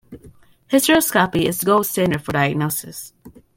Hysteroscopy 0.69 1.45
is 1.45 1.59
the 1.59 1.67
gold 1.67 1.85
standard 1.85 2.23
for 2.23 2.31
diagnosis. 2.31 3.13